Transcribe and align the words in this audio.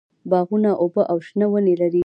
باغونه 0.29 0.71
اوبه 0.81 1.03
او 1.11 1.17
شنه 1.27 1.45
ونې 1.51 1.75
لري. 1.81 1.99